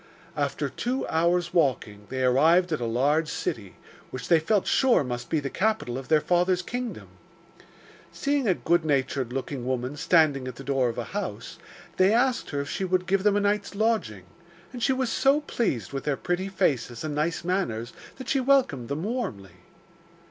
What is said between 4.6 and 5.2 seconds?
sure